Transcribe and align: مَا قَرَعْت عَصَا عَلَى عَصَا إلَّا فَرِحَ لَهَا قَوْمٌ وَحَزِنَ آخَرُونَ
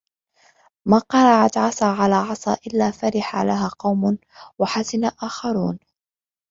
مَا 0.85 0.97
قَرَعْت 1.09 1.57
عَصَا 1.57 1.85
عَلَى 1.85 2.15
عَصَا 2.15 2.57
إلَّا 2.67 2.91
فَرِحَ 2.91 3.35
لَهَا 3.41 3.67
قَوْمٌ 3.67 4.17
وَحَزِنَ 4.59 5.03
آخَرُونَ 5.05 5.79